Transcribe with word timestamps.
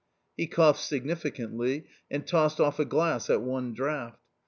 He 0.35 0.47
coughed 0.47 0.79
significantly 0.81 1.85
and 2.09 2.25
tossed 2.25 2.59
off 2.59 2.79
a 2.79 2.85
glass 2.85 3.29
at 3.29 3.43
one 3.43 3.71
draught. 3.75 4.17